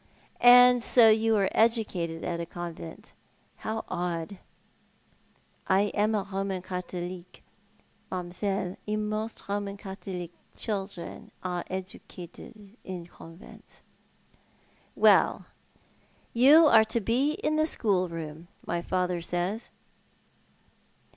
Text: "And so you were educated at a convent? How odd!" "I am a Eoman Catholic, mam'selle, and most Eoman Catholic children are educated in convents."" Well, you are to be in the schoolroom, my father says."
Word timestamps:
"And 0.43 0.81
so 0.81 1.11
you 1.11 1.35
were 1.35 1.51
educated 1.51 2.23
at 2.23 2.39
a 2.39 2.45
convent? 2.47 3.13
How 3.57 3.85
odd!" 3.87 4.39
"I 5.67 5.81
am 5.93 6.15
a 6.15 6.25
Eoman 6.25 6.63
Catholic, 6.63 7.43
mam'selle, 8.11 8.77
and 8.87 9.07
most 9.11 9.43
Eoman 9.45 9.77
Catholic 9.77 10.31
children 10.55 11.29
are 11.43 11.63
educated 11.69 12.77
in 12.83 13.05
convents."" 13.05 13.83
Well, 15.05 15.45
you 16.33 16.65
are 16.65 16.85
to 16.85 16.99
be 16.99 17.33
in 17.33 17.57
the 17.57 17.67
schoolroom, 17.67 18.47
my 18.65 18.81
father 18.81 19.21
says." 19.21 19.69